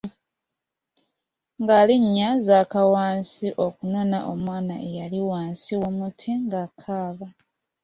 Ngaali 1.61 1.95
nnya 2.03 2.29
zakka 2.45 2.81
wansi 2.93 3.47
okunona 3.65 4.17
omwana 4.31 4.75
eyali 4.87 5.19
wansi 5.29 5.71
w'omuti 5.81 6.31
ng'akaaba. 6.43 7.27